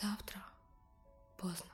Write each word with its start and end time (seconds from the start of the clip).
Завтра 0.00 0.40
поздно. 1.36 1.72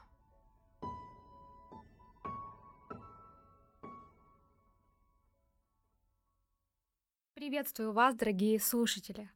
Приветствую 7.35 7.93
вас, 7.93 8.15
дорогие 8.15 8.59
слушатели! 8.59 9.31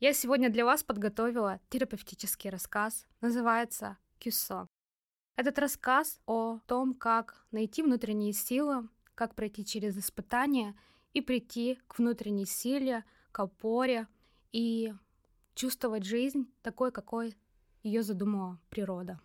Я 0.00 0.12
сегодня 0.12 0.50
для 0.50 0.64
вас 0.64 0.82
подготовила 0.82 1.60
терапевтический 1.68 2.50
рассказ, 2.50 3.06
называется 3.20 3.96
«Кюссон». 4.18 4.66
Этот 5.36 5.60
рассказ 5.60 6.18
о 6.26 6.58
том, 6.66 6.94
как 6.94 7.46
найти 7.52 7.82
внутренние 7.84 8.32
силы, 8.32 8.88
как 9.14 9.36
пройти 9.36 9.64
через 9.64 9.96
испытания 9.96 10.74
и 11.12 11.20
прийти 11.20 11.78
к 11.86 11.98
внутренней 11.98 12.46
силе, 12.46 13.04
к 13.30 13.38
опоре 13.38 14.08
и 14.50 14.92
чувствовать 15.54 16.04
жизнь 16.04 16.52
такой, 16.62 16.90
какой 16.90 17.36
ее 17.86 18.02
задумала 18.02 18.58
природа. 18.68 19.20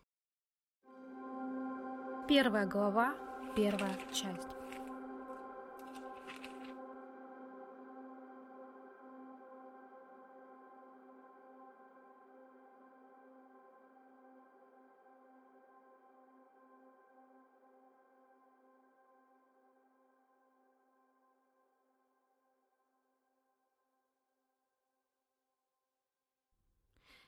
Первая 2.27 2.67
глава, 2.67 3.15
первая 3.55 3.97
часть. 4.13 4.60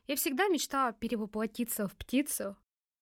Я 0.06 0.18
всегда 0.18 0.48
мечтала 0.48 0.92
перевоплотиться 0.92 1.88
в 1.88 1.96
птицу 1.96 2.58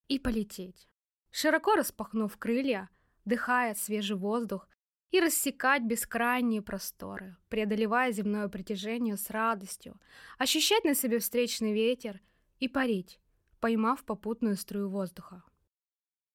и 0.07 0.19
полететь. 0.19 0.87
Широко 1.31 1.75
распахнув 1.75 2.37
крылья, 2.37 2.89
дыхая 3.25 3.73
свежий 3.73 4.17
воздух 4.17 4.67
и 5.09 5.19
рассекать 5.19 5.83
бескрайние 5.83 6.61
просторы, 6.61 7.37
преодолевая 7.49 8.11
земное 8.11 8.47
притяжение 8.49 9.17
с 9.17 9.29
радостью, 9.29 9.99
ощущать 10.37 10.83
на 10.83 10.93
себе 10.93 11.19
встречный 11.19 11.73
ветер 11.73 12.21
и 12.59 12.67
парить, 12.67 13.19
поймав 13.59 14.03
попутную 14.03 14.55
струю 14.55 14.89
воздуха. 14.89 15.43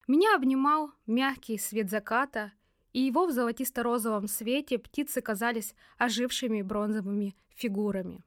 Меня 0.08 0.34
обнимал 0.34 0.92
мягкий 1.06 1.58
свет 1.58 1.90
заката, 1.90 2.52
и 2.92 3.00
его 3.00 3.26
в 3.26 3.32
золотисто-розовом 3.32 4.26
свете 4.26 4.78
птицы 4.78 5.20
казались 5.20 5.74
ожившими 5.98 6.62
бронзовыми 6.62 7.36
фигурами 7.48 8.24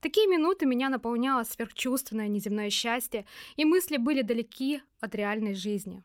такие 0.00 0.26
минуты 0.26 0.66
меня 0.66 0.88
наполняло 0.88 1.44
сверхчувственное 1.44 2.28
неземное 2.28 2.70
счастье, 2.70 3.26
и 3.56 3.64
мысли 3.64 3.96
были 3.96 4.22
далеки 4.22 4.82
от 5.00 5.14
реальной 5.14 5.54
жизни. 5.54 6.02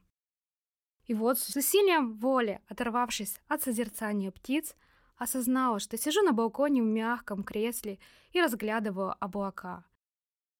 И 1.05 1.13
вот 1.13 1.39
с 1.39 1.55
усилием 1.55 2.13
воли, 2.13 2.61
оторвавшись 2.67 3.41
от 3.47 3.63
созерцания 3.63 4.31
птиц, 4.31 4.75
осознала, 5.17 5.79
что 5.79 5.97
сижу 5.97 6.21
на 6.21 6.31
балконе 6.31 6.81
в 6.81 6.85
мягком 6.85 7.43
кресле 7.43 7.99
и 8.31 8.41
разглядываю 8.41 9.15
облака. 9.19 9.85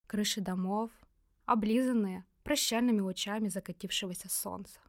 Крыши 0.08 0.42
домов, 0.42 0.92
облизанные 1.46 2.26
прощальными 2.44 3.00
лучами 3.00 3.48
закатившегося 3.48 4.30
солнца. 4.30 4.80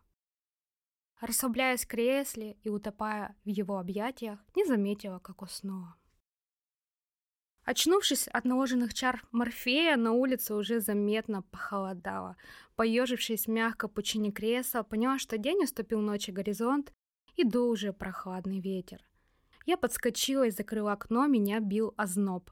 Расслабляясь 1.21 1.85
в 1.85 1.87
кресле 1.87 2.57
и 2.63 2.69
утопая 2.69 3.37
в 3.45 3.49
его 3.49 3.79
объятиях, 3.79 4.41
не 4.57 4.65
заметила, 4.65 5.21
как 5.21 5.43
уснула. 5.43 5.95
Очнувшись 7.65 8.29
от 8.29 8.45
наложенных 8.45 8.93
чар 8.93 9.25
Морфея, 9.31 9.97
на 9.97 10.13
улице 10.13 10.55
уже 10.55 10.81
заметно 10.81 11.43
похолодало. 11.43 12.37
Поежившись 12.75 13.47
мягко 13.47 13.89
по 13.89 14.03
чине 14.03 14.33
кресла, 14.33 14.83
поняла, 14.83 15.19
что 15.19 15.39
день 15.39 15.63
уступил 15.63 16.01
ночи 16.01 16.33
горизонт, 16.33 16.93
и 17.37 17.45
дул 17.45 17.71
уже 17.71 17.93
прохладный 17.93 18.61
ветер. 18.61 19.07
Я 19.65 19.77
подскочила 19.77 20.47
и 20.47 20.51
закрыла 20.51 20.93
окно, 20.93 21.27
меня 21.27 21.61
бил 21.61 21.95
озноб. 21.97 22.51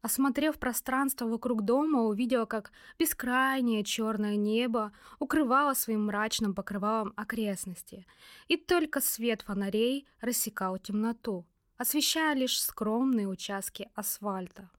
Осмотрев 0.00 0.60
пространство 0.60 1.26
вокруг 1.26 1.62
дома, 1.64 2.02
увидела, 2.02 2.44
как 2.44 2.70
бескрайнее 2.96 3.82
черное 3.82 4.36
небо 4.36 4.92
укрывало 5.18 5.74
своим 5.74 6.06
мрачным 6.06 6.54
покрывалом 6.54 7.12
окрестности, 7.16 8.06
и 8.46 8.56
только 8.56 9.00
свет 9.00 9.42
фонарей 9.42 10.06
рассекал 10.20 10.78
темноту 10.78 11.44
освещая 11.78 12.34
лишь 12.34 12.60
скромные 12.60 13.28
участки 13.28 13.90
асфальта. 13.94 14.70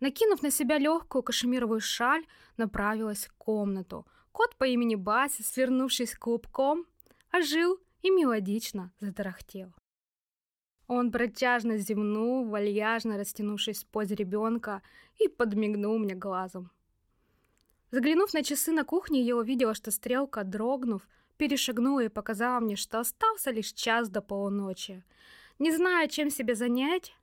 Накинув 0.00 0.42
на 0.42 0.50
себя 0.50 0.78
легкую 0.78 1.22
кашемировую 1.22 1.80
шаль, 1.80 2.24
направилась 2.56 3.26
в 3.26 3.32
комнату. 3.34 4.06
Кот 4.32 4.56
по 4.56 4.64
имени 4.64 4.94
Бася, 4.94 5.42
свернувшись 5.42 6.14
клубком, 6.14 6.86
ожил 7.32 7.78
и 8.02 8.10
мелодично 8.10 8.92
затарахтел. 9.00 9.74
Он 10.86 11.10
протяжно 11.10 11.76
зевнул, 11.76 12.48
вальяжно 12.48 13.18
растянувшись 13.18 13.84
в 13.84 13.86
позе 13.86 14.14
ребенка, 14.14 14.82
и 15.18 15.28
подмигнул 15.28 15.98
мне 15.98 16.14
глазом. 16.14 16.70
Заглянув 17.90 18.34
на 18.34 18.42
часы 18.42 18.72
на 18.72 18.84
кухне, 18.84 19.22
я 19.22 19.36
увидела, 19.36 19.74
что 19.74 19.90
стрелка, 19.90 20.44
дрогнув, 20.44 21.06
перешагнула 21.36 22.04
и 22.04 22.08
показала 22.08 22.60
мне, 22.60 22.76
что 22.76 23.00
остался 23.00 23.50
лишь 23.50 23.72
час 23.72 24.08
до 24.08 24.22
полуночи. 24.22 25.04
Не 25.58 25.72
зная, 25.72 26.06
чем 26.08 26.30
себя 26.30 26.54
занять, 26.54 27.14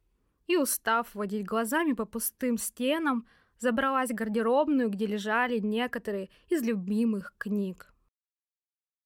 и 0.48 0.58
устав 0.58 1.14
водить 1.16 1.46
глазами 1.46 1.94
по 1.94 2.06
пустым 2.06 2.58
стенам, 2.58 3.28
забралась 3.60 4.12
в 4.12 4.16
гардеробную, 4.16 4.90
где 4.90 5.06
лежали 5.06 5.60
некоторые 5.60 6.30
из 6.50 6.62
любимых 6.62 7.34
книг. 7.38 7.94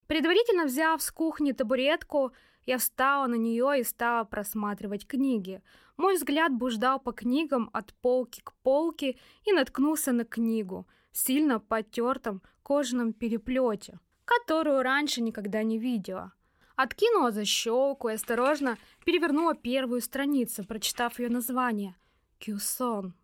Предварительно 0.07 0.65
взяв 0.65 1.01
с 1.01 1.11
кухни 1.11 1.51
табуретку, 1.51 2.31
я 2.65 2.79
встала 2.79 3.27
на 3.27 3.35
нее 3.35 3.79
и 3.79 3.83
стала 3.83 4.23
просматривать 4.23 5.05
книги. 5.05 5.61
Мой 5.97 6.15
взгляд 6.15 6.51
буждал 6.51 6.99
по 6.99 7.11
книгам 7.11 7.69
от 7.73 7.93
полки 7.93 8.41
к 8.41 8.53
полке 8.63 9.19
и 9.45 9.53
наткнулся 9.53 10.11
на 10.11 10.25
книгу 10.25 10.87
в 11.11 11.17
сильно 11.17 11.59
потертом 11.59 12.41
кожаном 12.63 13.13
переплете, 13.13 13.99
которую 14.25 14.81
раньше 14.81 15.21
никогда 15.21 15.61
не 15.63 15.77
видела. 15.77 16.33
Откинула 16.81 17.31
защелку 17.33 18.07
и 18.07 18.13
осторожно 18.13 18.77
перевернула 19.03 19.53
первую 19.53 19.99
страницу, 19.99 20.63
прочитав 20.63 21.19
ее 21.19 21.27
название 21.27 21.93
«Кюсон». 22.39 23.15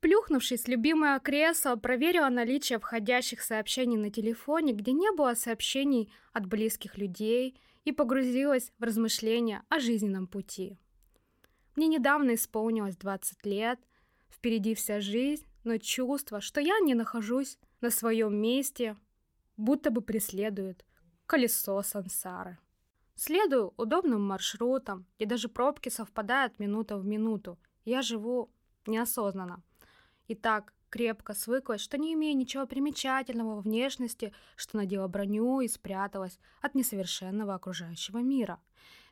Плюхнувшись 0.00 0.64
в 0.64 0.68
любимое 0.68 1.20
кресло, 1.20 1.76
проверила 1.76 2.28
наличие 2.28 2.80
входящих 2.80 3.40
сообщений 3.40 3.96
на 3.96 4.10
телефоне, 4.10 4.72
где 4.72 4.90
не 4.90 5.12
было 5.12 5.34
сообщений 5.34 6.12
от 6.32 6.46
близких 6.46 6.98
людей, 6.98 7.56
и 7.84 7.92
погрузилась 7.92 8.72
в 8.80 8.82
размышления 8.82 9.62
о 9.68 9.78
жизненном 9.78 10.26
пути. 10.26 10.76
Мне 11.76 11.86
недавно 11.86 12.34
исполнилось 12.34 12.96
20 12.96 13.46
лет, 13.46 13.78
впереди 14.28 14.74
вся 14.74 15.00
жизнь, 15.00 15.46
но 15.62 15.78
чувство, 15.78 16.40
что 16.40 16.60
я 16.60 16.80
не 16.80 16.94
нахожусь 16.94 17.58
на 17.80 17.90
своем 17.90 18.34
месте, 18.34 18.96
будто 19.56 19.92
бы 19.92 20.00
преследует 20.00 20.84
колесо 21.26 21.80
сансары. 21.82 22.58
Следую 23.16 23.72
удобным 23.76 24.22
маршрутам, 24.26 25.06
и 25.18 25.26
даже 25.26 25.48
пробки 25.48 25.88
совпадают 25.88 26.58
минута 26.58 26.96
в 26.96 27.06
минуту. 27.06 27.58
Я 27.84 28.02
живу 28.02 28.50
неосознанно. 28.86 29.62
И 30.26 30.34
так 30.34 30.72
крепко 30.90 31.34
свыклась, 31.34 31.80
что 31.80 31.98
не 31.98 32.14
имея 32.14 32.34
ничего 32.34 32.66
примечательного 32.66 33.56
во 33.56 33.60
внешности, 33.60 34.32
что 34.56 34.76
надела 34.76 35.08
броню 35.08 35.60
и 35.60 35.68
спряталась 35.68 36.38
от 36.60 36.74
несовершенного 36.74 37.54
окружающего 37.54 38.18
мира. 38.18 38.60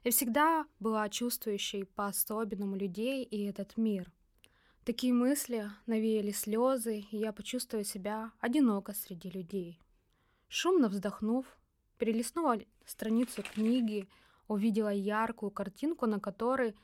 И 0.05 0.11
всегда 0.11 0.65
была 0.81 1.09
чувствующей 1.09 1.85
по-особенному 1.85 2.77
людей 2.77 3.25
и 3.25 3.45
этот 3.45 3.76
мир. 3.76 4.12
Такие 4.85 5.12
мысли 5.12 5.71
навеяли 5.87 6.32
слезы, 6.32 7.05
и 7.11 7.17
я 7.17 7.32
почувствовала 7.32 7.85
себя 7.85 8.32
одиноко 8.41 8.94
среди 8.94 9.31
людей. 9.31 9.81
Шумно 10.49 10.88
вздохнув, 10.88 11.47
перелистнула 12.02 12.58
страницу 12.84 13.44
книги, 13.44 14.08
увидела 14.49 14.93
яркую 14.93 15.52
картинку, 15.52 16.06
на 16.06 16.19
которой 16.19 16.75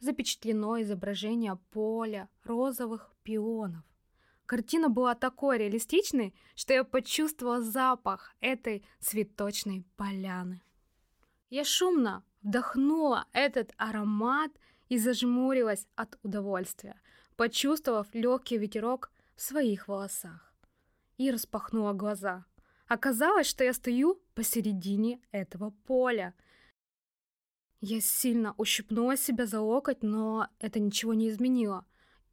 запечатлено 0.00 0.82
изображение 0.82 1.56
поля 1.70 2.28
розовых 2.42 3.12
пионов. 3.22 3.84
Картина 4.44 4.88
была 4.88 5.14
такой 5.14 5.58
реалистичной, 5.58 6.34
что 6.56 6.74
я 6.74 6.82
почувствовала 6.82 7.62
запах 7.62 8.34
этой 8.40 8.84
цветочной 8.98 9.84
поляны. 9.96 10.60
Я 11.48 11.62
шумно 11.62 12.24
вдохнула 12.42 13.26
этот 13.32 13.72
аромат 13.76 14.50
и 14.88 14.98
зажмурилась 14.98 15.86
от 15.94 16.18
удовольствия, 16.24 17.00
почувствовав 17.36 18.08
легкий 18.14 18.58
ветерок 18.58 19.12
в 19.36 19.42
своих 19.42 19.86
волосах. 19.86 20.52
И 21.18 21.30
распахнула 21.30 21.92
глаза– 21.92 22.44
Оказалось, 22.86 23.48
что 23.48 23.64
я 23.64 23.72
стою 23.72 24.22
посередине 24.34 25.20
этого 25.32 25.70
поля. 25.70 26.34
Я 27.80 28.00
сильно 28.00 28.54
ущипнула 28.56 29.16
себя 29.16 29.46
за 29.46 29.60
локоть, 29.60 30.02
но 30.02 30.48
это 30.60 30.78
ничего 30.78 31.12
не 31.14 31.28
изменило. 31.28 31.84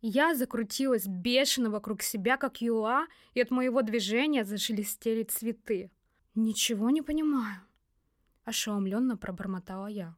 Я 0.02 0.36
закрутилась 0.36 1.08
бешено 1.08 1.70
вокруг 1.70 2.02
себя, 2.02 2.38
как 2.38 2.62
юла, 2.62 3.08
и 3.34 3.42
от 3.42 3.52
моего 3.52 3.82
движения 3.82 4.44
зашелестели 4.44 5.24
цветы. 5.24 5.92
«Ничего 6.36 6.90
не 6.90 7.02
понимаю»,— 7.02 7.62
ошеломленно 8.44 9.18
пробормотала 9.18 9.88
я. 9.88 10.16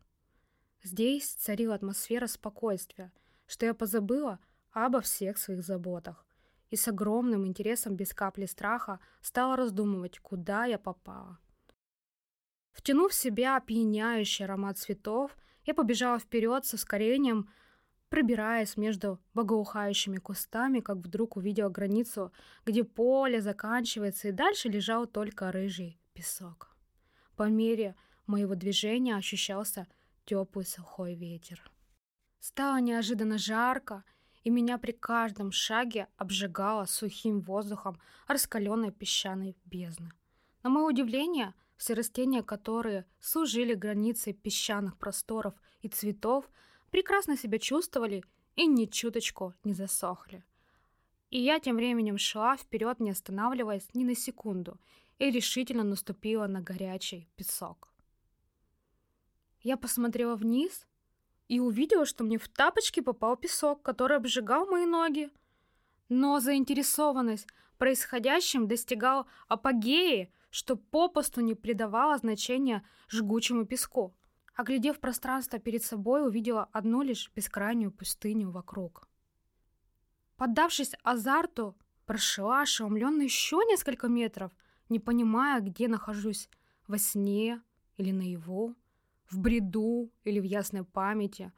Здесь 0.83 1.27
царила 1.33 1.75
атмосфера 1.75 2.27
спокойствия, 2.27 3.11
что 3.47 3.65
я 3.65 3.73
позабыла 3.73 4.39
обо 4.71 5.01
всех 5.01 5.37
своих 5.37 5.63
заботах 5.63 6.25
и 6.69 6.75
с 6.75 6.87
огромным 6.87 7.45
интересом 7.45 7.95
без 7.95 8.13
капли 8.13 8.45
страха 8.45 8.99
стала 9.21 9.55
раздумывать, 9.55 10.19
куда 10.19 10.65
я 10.65 10.77
попала. 10.77 11.39
Втянув 12.71 13.11
в 13.11 13.15
себя 13.15 13.57
опьяняющий 13.57 14.45
аромат 14.45 14.77
цветов, 14.77 15.37
я 15.63 15.73
побежала 15.73 16.19
вперед 16.19 16.65
с 16.65 16.73
ускорением, 16.73 17.49
пробираясь 18.09 18.77
между 18.77 19.19
богоухающими 19.33 20.17
кустами, 20.17 20.79
как 20.79 20.97
вдруг 20.97 21.37
увидела 21.37 21.69
границу, 21.69 22.31
где 22.65 22.83
поле 22.83 23.41
заканчивается, 23.41 24.27
и 24.27 24.31
дальше 24.31 24.69
лежал 24.69 25.07
только 25.07 25.51
рыжий 25.51 25.99
песок. 26.13 26.75
По 27.35 27.49
мере 27.49 27.95
моего 28.27 28.55
движения 28.55 29.15
ощущался 29.15 29.87
теплый 30.25 30.65
сухой 30.65 31.15
ветер. 31.15 31.71
Стало 32.39 32.79
неожиданно 32.79 33.37
жарко, 33.37 34.03
и 34.45 34.51
меня 34.51 34.77
при 34.77 34.91
каждом 34.91 35.51
шаге 35.51 36.07
обжигало 36.17 36.85
сухим 36.85 37.41
воздухом 37.41 37.99
раскаленной 38.27 38.91
песчаной 38.91 39.57
бездны. 39.65 40.11
На 40.61 40.69
мое 40.69 40.85
удивление, 40.85 41.55
все 41.77 41.95
растения, 41.95 42.43
которые 42.43 43.05
служили 43.19 43.73
границей 43.73 44.33
песчаных 44.33 44.97
просторов 44.97 45.55
и 45.81 45.89
цветов, 45.89 46.47
прекрасно 46.91 47.35
себя 47.35 47.57
чувствовали 47.57 48.23
и 48.55 48.67
ни 48.67 48.85
чуточку 48.85 49.55
не 49.63 49.73
засохли. 49.73 50.43
И 51.31 51.39
я 51.39 51.59
тем 51.59 51.75
временем 51.75 52.19
шла 52.19 52.55
вперед, 52.55 52.99
не 52.99 53.09
останавливаясь 53.09 53.89
ни 53.95 54.03
на 54.03 54.15
секунду, 54.15 54.79
и 55.17 55.31
решительно 55.31 55.83
наступила 55.83 56.45
на 56.45 56.61
горячий 56.61 57.27
песок. 57.35 57.91
Я 59.61 59.75
посмотрела 59.75 60.35
вниз 60.35 60.85
и 61.47 61.59
увидела, 61.59 62.05
что 62.05 62.23
мне 62.23 62.37
в 62.37 62.47
тапочки 62.47 62.99
попал 62.99 63.37
песок, 63.37 63.81
который 63.81 64.17
обжигал 64.17 64.65
мои 64.65 64.85
ноги. 64.85 65.29
Но 66.09 66.39
заинтересованность 66.39 67.47
происходящим 67.77 68.67
достигала 68.67 69.25
апогеи, 69.47 70.31
что 70.49 70.75
попусту 70.75 71.41
не 71.41 71.55
придавало 71.55 72.17
значения 72.17 72.83
жгучему 73.09 73.65
песку. 73.65 74.15
Оглядев 74.55 74.99
пространство 74.99 75.59
перед 75.59 75.83
собой, 75.83 76.25
увидела 76.25 76.69
одну 76.71 77.01
лишь 77.01 77.29
бескрайнюю 77.35 77.91
пустыню 77.91 78.51
вокруг. 78.51 79.09
Поддавшись 80.37 80.93
азарту, 81.03 81.75
прошла 82.05 82.61
ошеломленно 82.61 83.23
еще 83.23 83.57
несколько 83.67 84.07
метров, 84.07 84.51
не 84.89 84.99
понимая, 84.99 85.59
где 85.59 85.87
нахожусь, 85.87 86.49
во 86.87 86.97
сне 86.97 87.61
или 87.97 88.11
наяву, 88.11 88.75
в 89.29 89.39
бреду 89.39 90.11
или 90.23 90.39
в 90.39 90.43
ясной 90.43 90.83
памяти. 90.83 91.51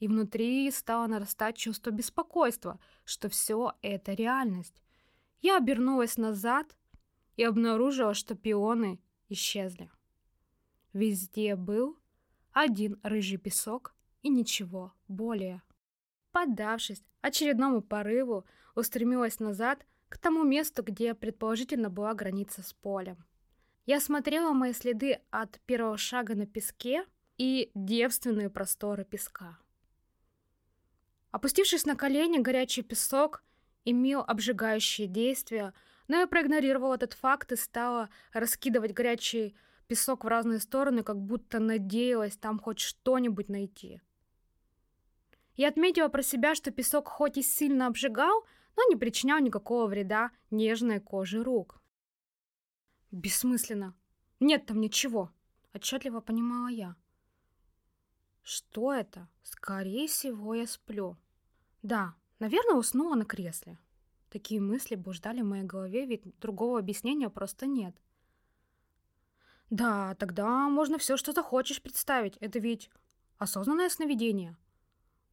И 0.00 0.08
внутри 0.08 0.70
стало 0.70 1.06
нарастать 1.06 1.56
чувство 1.56 1.90
беспокойства, 1.90 2.78
что 3.04 3.28
все 3.28 3.74
это 3.82 4.12
реальность. 4.12 4.82
Я 5.40 5.56
обернулась 5.56 6.16
назад 6.16 6.76
и 7.36 7.44
обнаружила, 7.44 8.14
что 8.14 8.34
пионы 8.34 9.00
исчезли. 9.28 9.90
Везде 10.92 11.56
был 11.56 11.98
один 12.52 12.98
рыжий 13.02 13.38
песок 13.38 13.94
и 14.22 14.28
ничего 14.28 14.92
более. 15.08 15.62
Поддавшись 16.32 17.02
очередному 17.20 17.80
порыву, 17.80 18.44
устремилась 18.74 19.40
назад 19.40 19.86
к 20.08 20.18
тому 20.18 20.44
месту, 20.44 20.82
где 20.82 21.14
предположительно 21.14 21.90
была 21.90 22.14
граница 22.14 22.62
с 22.62 22.72
полем. 22.72 23.24
Я 23.86 24.00
смотрела 24.00 24.52
мои 24.52 24.72
следы 24.72 25.20
от 25.30 25.60
первого 25.66 25.98
шага 25.98 26.34
на 26.34 26.46
песке 26.46 27.04
и 27.36 27.70
девственные 27.74 28.48
просторы 28.48 29.04
песка. 29.04 29.58
Опустившись 31.30 31.84
на 31.84 31.94
колени, 31.94 32.38
горячий 32.38 32.82
песок 32.82 33.44
имел 33.84 34.24
обжигающее 34.26 35.06
действие, 35.06 35.74
но 36.08 36.16
я 36.16 36.26
проигнорировала 36.26 36.94
этот 36.94 37.12
факт 37.12 37.52
и 37.52 37.56
стала 37.56 38.08
раскидывать 38.32 38.92
горячий 38.92 39.54
песок 39.86 40.24
в 40.24 40.28
разные 40.28 40.60
стороны, 40.60 41.02
как 41.02 41.20
будто 41.20 41.58
надеялась 41.58 42.38
там 42.38 42.58
хоть 42.58 42.78
что-нибудь 42.78 43.50
найти. 43.50 44.00
Я 45.56 45.68
отметила 45.68 46.08
про 46.08 46.22
себя, 46.22 46.54
что 46.54 46.70
песок 46.70 47.08
хоть 47.08 47.36
и 47.36 47.42
сильно 47.42 47.86
обжигал, 47.86 48.46
но 48.76 48.82
не 48.88 48.96
причинял 48.96 49.38
никакого 49.40 49.86
вреда 49.86 50.30
нежной 50.50 51.00
коже 51.00 51.44
рук. 51.44 51.80
Бессмысленно. 53.14 53.94
Нет 54.40 54.66
там 54.66 54.80
ничего, 54.80 55.30
отчетливо 55.72 56.20
понимала 56.20 56.66
я. 56.66 56.96
Что 58.42 58.92
это? 58.92 59.28
Скорее 59.44 60.08
всего, 60.08 60.52
я 60.52 60.66
сплю. 60.66 61.16
Да, 61.82 62.16
наверное, 62.40 62.74
уснула 62.74 63.14
на 63.14 63.24
кресле. 63.24 63.78
Такие 64.30 64.60
мысли 64.60 64.96
блуждали 64.96 65.42
в 65.42 65.46
моей 65.46 65.62
голове, 65.62 66.06
ведь 66.06 66.36
другого 66.40 66.80
объяснения 66.80 67.30
просто 67.30 67.66
нет. 67.66 67.94
Да, 69.70 70.16
тогда 70.16 70.68
можно 70.68 70.98
все, 70.98 71.16
что 71.16 71.30
захочешь 71.30 71.80
представить. 71.80 72.36
Это 72.38 72.58
ведь 72.58 72.90
осознанное 73.38 73.90
сновидение. 73.90 74.56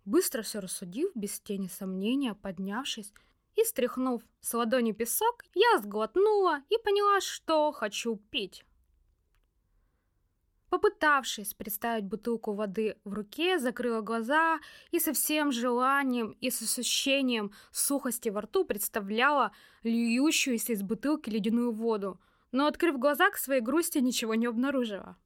Быстро 0.05 0.43
все 0.43 0.59
рассудив, 0.59 1.09
без 1.15 1.39
тени 1.39 1.67
сомнения, 1.67 2.35
поднявшись 2.35 3.11
и 3.55 3.63
стряхнув 3.63 4.21
с 4.39 4.53
ладони 4.53 4.91
песок, 4.91 5.43
я 5.53 5.79
сглотнула 5.79 6.61
и 6.69 6.77
поняла, 6.83 7.21
что 7.21 7.71
хочу 7.71 8.15
пить. 8.15 8.63
Попытавшись 10.69 11.53
представить 11.53 12.05
бутылку 12.05 12.53
воды 12.53 12.97
в 13.03 13.13
руке, 13.13 13.59
закрыла 13.59 14.01
глаза 14.01 14.59
и 14.91 14.99
со 14.99 15.11
всем 15.11 15.51
желанием 15.51 16.31
и 16.39 16.49
с 16.49 16.61
ощущением 16.61 17.51
сухости 17.71 18.29
во 18.29 18.41
рту 18.41 18.63
представляла 18.63 19.51
льющуюся 19.83 20.73
из 20.73 20.81
бутылки 20.81 21.29
ледяную 21.29 21.71
воду– 21.71 22.19
но, 22.51 22.67
открыв 22.67 22.99
глаза 22.99 23.29
к 23.29 23.37
своей 23.37 23.61
грусти, 23.61 23.99
ничего 23.99 24.35
не 24.35 24.45
обнаружила. 24.45 25.17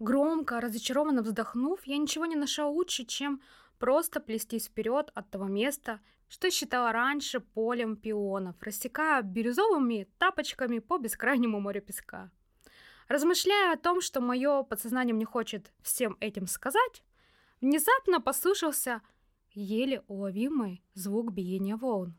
Громко, 0.00 0.60
разочарованно 0.60 1.22
вздохнув, 1.22 1.78
я 1.84 1.96
ничего 1.96 2.26
не 2.26 2.36
нашла 2.36 2.66
лучше, 2.66 3.04
чем 3.04 3.40
просто 3.78 4.20
плестись 4.20 4.66
вперед 4.66 5.10
от 5.14 5.30
того 5.30 5.46
места, 5.46 6.00
что 6.28 6.50
считала 6.50 6.92
раньше 6.92 7.40
полем 7.40 7.96
пионов, 7.96 8.56
рассекая 8.60 9.22
бирюзовыми 9.22 10.08
тапочками 10.18 10.78
по 10.78 10.98
бескрайнему 10.98 11.60
морю 11.60 11.82
песка. 11.82 12.30
Размышляя 13.08 13.74
о 13.74 13.78
том, 13.78 14.00
что 14.00 14.20
мое 14.20 14.62
подсознание 14.62 15.14
мне 15.14 15.26
хочет 15.26 15.72
всем 15.82 16.16
этим 16.20 16.46
сказать, 16.46 17.04
внезапно 17.60 18.20
послышался 18.20 19.02
еле 19.52 20.02
уловимый 20.08 20.82
звук 20.94 21.32
биения 21.32 21.76
волн. 21.76 22.14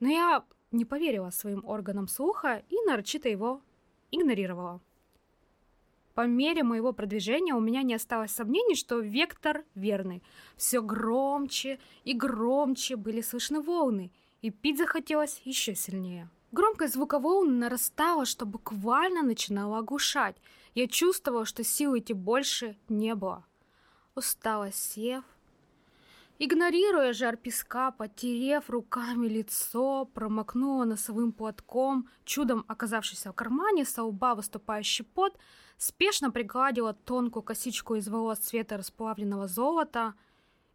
Но 0.00 0.08
я 0.08 0.44
не 0.70 0.84
поверила 0.84 1.30
своим 1.30 1.64
органам 1.64 2.08
слуха 2.08 2.62
и 2.68 2.76
нарочито 2.86 3.28
его 3.28 3.62
игнорировала. 4.10 4.80
По 6.14 6.26
мере 6.28 6.62
моего 6.62 6.92
продвижения 6.92 7.54
у 7.54 7.60
меня 7.60 7.82
не 7.82 7.94
осталось 7.94 8.30
сомнений, 8.30 8.76
что 8.76 9.00
вектор 9.00 9.64
верный. 9.74 10.22
Все 10.56 10.80
громче 10.80 11.80
и 12.04 12.14
громче 12.14 12.94
были 12.94 13.20
слышны 13.20 13.60
волны, 13.60 14.12
и 14.40 14.50
пить 14.50 14.78
захотелось 14.78 15.40
еще 15.44 15.74
сильнее. 15.74 16.28
Громкость 16.52 16.94
звука 16.94 17.18
волн 17.18 17.58
нарастала, 17.58 18.26
что 18.26 18.46
буквально 18.46 19.22
начинала 19.22 19.78
оглушать. 19.78 20.36
Я 20.74 20.86
чувствовала, 20.86 21.44
что 21.46 21.64
сил 21.64 21.98
идти 21.98 22.12
больше 22.12 22.76
не 22.88 23.16
было. 23.16 23.44
Устало 24.14 24.70
сев, 24.70 25.24
Игнорируя 26.40 27.12
жар 27.12 27.36
песка, 27.36 27.92
потерев 27.92 28.68
руками 28.68 29.28
лицо, 29.28 30.04
промокнула 30.14 30.84
носовым 30.84 31.32
платком, 31.32 32.08
чудом 32.24 32.64
оказавшийся 32.66 33.30
в 33.30 33.34
кармане, 33.34 33.84
со 33.84 34.02
лба 34.02 34.34
выступающий 34.34 35.04
пот, 35.04 35.38
спешно 35.78 36.32
пригладила 36.32 36.92
тонкую 36.92 37.44
косичку 37.44 37.94
из 37.94 38.08
волос 38.08 38.38
цвета 38.38 38.76
расплавленного 38.76 39.46
золота 39.46 40.14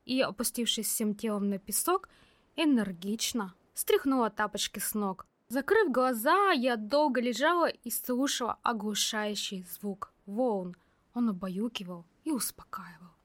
и, 0.06 0.22
опустившись 0.22 0.88
всем 0.88 1.14
телом 1.14 1.50
на 1.50 1.60
песок, 1.60 2.08
энергично 2.56 3.54
стряхнула 3.74 4.30
тапочки 4.30 4.80
с 4.80 4.94
ног. 4.94 5.26
Закрыв 5.50 5.92
глаза, 5.92 6.52
я 6.52 6.78
долго 6.78 7.20
лежала 7.20 7.68
и 7.68 7.92
слушала 7.92 8.58
оглушающий 8.64 9.66
звук 9.70 10.14
волн. 10.26 10.78
Он 11.14 11.30
убаюкивал 11.30 12.06
и 12.24 12.32
успокаивал. 12.32 13.19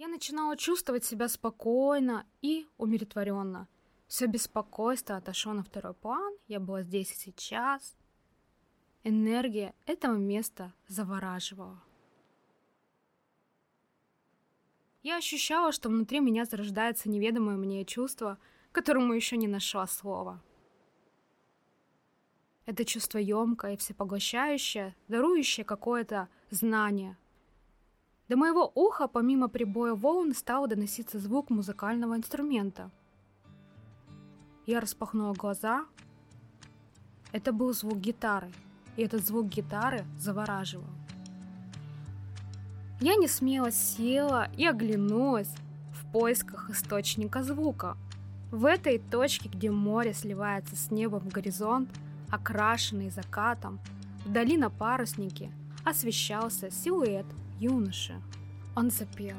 Я 0.00 0.08
начинала 0.08 0.56
чувствовать 0.56 1.04
себя 1.04 1.28
спокойно 1.28 2.24
и 2.40 2.66
умиротворенно. 2.78 3.68
Все 4.08 4.24
беспокойство 4.24 5.16
отошло 5.16 5.52
на 5.52 5.62
второй 5.62 5.92
план, 5.92 6.32
я 6.48 6.58
была 6.58 6.80
здесь 6.80 7.12
и 7.12 7.16
сейчас. 7.16 7.98
Энергия 9.04 9.74
этого 9.84 10.14
места 10.14 10.72
завораживала. 10.88 11.82
Я 15.02 15.18
ощущала, 15.18 15.70
что 15.70 15.90
внутри 15.90 16.20
меня 16.20 16.46
зарождается 16.46 17.10
неведомое 17.10 17.58
мне 17.58 17.84
чувство, 17.84 18.38
которому 18.72 19.12
еще 19.12 19.36
не 19.36 19.48
нашла 19.48 19.86
слова. 19.86 20.42
Это 22.64 22.86
чувство 22.86 23.18
емкое, 23.18 23.76
всепоглощающее, 23.76 24.96
дарующее 25.08 25.66
какое-то 25.66 26.30
знание. 26.48 27.18
До 28.30 28.36
моего 28.36 28.72
уха, 28.74 29.08
помимо 29.08 29.48
прибоя 29.48 29.94
волн, 29.94 30.32
стал 30.34 30.66
доноситься 30.66 31.18
звук 31.18 31.50
музыкального 31.50 32.16
инструмента— 32.16 32.90
я 34.70 34.78
распахнула 34.78 35.34
глаза. 35.34 35.84
Это 37.32 37.52
был 37.52 37.72
звук 37.72 37.98
гитары, 37.98 38.52
и 38.96 39.02
этот 39.02 39.26
звук 39.26 39.46
гитары 39.46 40.04
завораживал. 40.16 40.86
Я 43.00 43.16
не 43.16 43.26
смело 43.26 43.72
села 43.72 44.48
и 44.56 44.64
оглянулась 44.64 45.52
в 45.92 46.12
поисках 46.12 46.70
источника 46.70 47.42
звука. 47.42 47.96
В 48.52 48.64
этой 48.64 49.00
точке, 49.00 49.48
где 49.48 49.72
море 49.72 50.14
сливается 50.14 50.76
с 50.76 50.92
небом 50.92 51.18
в 51.18 51.32
горизонт, 51.32 51.88
окрашенный 52.30 53.10
закатом, 53.10 53.80
вдали 54.24 54.56
на 54.56 54.70
паруснике 54.70 55.50
освещался 55.84 56.70
силуэт 56.70 57.26
юноши. 57.60 58.14
Он 58.74 58.90
запел. 58.90 59.36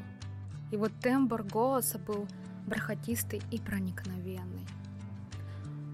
Его 0.72 0.88
тембр 0.88 1.44
голоса 1.44 1.98
был 1.98 2.28
бархатистый 2.68 3.42
и 3.52 3.60
проникновенный. 3.60 4.66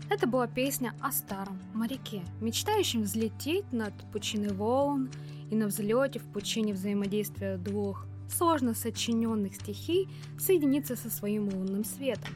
Это 0.10 0.28
была 0.28 0.48
песня 0.48 0.94
о 1.02 1.12
старом 1.12 1.60
моряке, 1.74 2.22
мечтающем 2.42 3.02
взлететь 3.02 3.72
над 3.72 3.94
пучиной 4.12 4.54
волн 4.54 5.10
и 5.50 5.56
на 5.56 5.68
взлете 5.68 6.20
в 6.20 6.26
пучине 6.26 6.74
взаимодействия 6.74 7.58
двух 7.58 8.06
сложно 8.30 8.74
сочиненных 8.74 9.56
стихий 9.56 10.10
соединиться 10.38 10.96
со 10.96 11.10
своим 11.10 11.50
лунным 11.50 11.84
светом. 11.84 12.34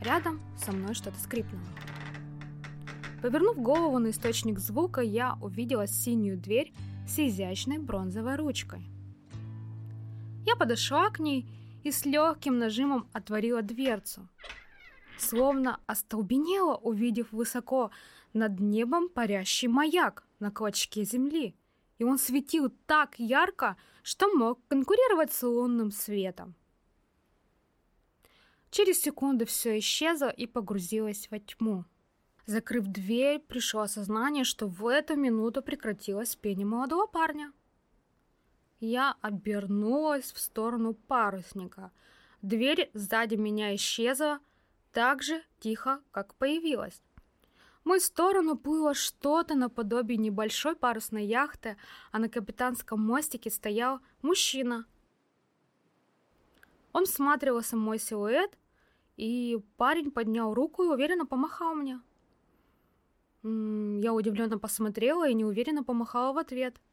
Рядом 0.00 0.40
со 0.56 0.72
мной 0.72 0.94
что-то 0.94 1.18
скрипнуло. 1.18 1.64
Повернув 3.22 3.56
голову 3.56 3.98
на 3.98 4.10
источник 4.10 4.58
звука, 4.58 5.00
я 5.00 5.38
увидела 5.40 5.86
синюю 5.86 6.36
дверь 6.36 6.72
с 7.06 7.18
изящной 7.18 7.78
бронзовой 7.78 8.36
ручкой. 8.36 8.86
Я 10.44 10.56
подошла 10.56 11.10
к 11.10 11.18
ней 11.18 11.46
и 11.84 11.90
с 11.90 12.04
легким 12.04 12.58
нажимом 12.58 13.08
отворила 13.12 13.62
дверцу– 13.62 14.28
словно 15.22 15.80
остолбенела, 15.86 16.76
увидев 16.76 17.32
высоко 17.32 17.90
над 18.32 18.60
небом 18.60 19.08
парящий 19.08 19.68
маяк 19.68 20.26
на 20.40 20.50
клочке 20.50 21.04
земли. 21.04 21.54
И 21.98 22.04
он 22.04 22.18
светил 22.18 22.70
так 22.86 23.18
ярко, 23.18 23.76
что 24.02 24.32
мог 24.34 24.60
конкурировать 24.68 25.32
с 25.32 25.42
лунным 25.42 25.92
светом. 25.92 26.54
Через 28.70 29.00
секунду 29.00 29.46
все 29.46 29.78
исчезло 29.78 30.30
и 30.30 30.46
погрузилось 30.46 31.28
во 31.30 31.38
тьму. 31.38 31.84
Закрыв 32.46 32.86
дверь, 32.86 33.38
пришло 33.38 33.82
осознание, 33.82 34.44
что 34.44 34.66
в 34.66 34.86
эту 34.86 35.14
минуту 35.14 35.62
прекратилось 35.62 36.34
пение 36.34 36.66
молодого 36.66 37.06
парня. 37.06 37.52
Я 38.80 39.16
обернулась 39.20 40.32
в 40.32 40.40
сторону 40.40 40.94
парусника. 40.94 41.92
Дверь 42.42 42.90
сзади 42.94 43.36
меня 43.36 43.74
исчезла, 43.76 44.40
так 44.92 45.22
же 45.22 45.40
тихо, 45.60 46.00
как 46.10 46.34
появилась. 46.34 47.00
В 47.84 47.88
мою 47.88 48.00
сторону 48.00 48.56
плыло 48.56 48.94
что-то 48.94 49.54
наподобие 49.54 50.16
небольшой 50.16 50.74
парусной 50.74 51.24
яхты, 51.24 51.76
а 52.10 52.18
на 52.18 52.28
капитанском 52.28 53.00
мостике 53.00 53.50
стоял 53.50 54.00
мужчина. 54.20 54.84
Он 56.92 57.06
всматривался 57.06 57.76
в 57.76 57.80
мой 57.80 58.00
силуэт, 58.00 58.58
и 59.16 59.60
парень 59.76 60.10
поднял 60.10 60.54
руку 60.54 60.82
и 60.82 60.88
уверенно 60.88 61.26
помахал 61.26 61.74
мне. 61.74 62.00
Я 63.42 64.14
удивленно 64.14 64.58
посмотрела 64.58 65.28
и 65.28 65.34
неуверенно 65.34 65.84
помахала 65.84 66.32
в 66.32 66.38
ответ– 66.38 66.80